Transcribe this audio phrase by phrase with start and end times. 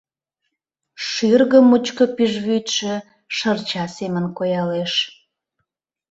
[1.07, 2.93] Шӱргӧ мучко пӱжвӱдшӧ
[3.35, 4.93] шырча семын коялеш.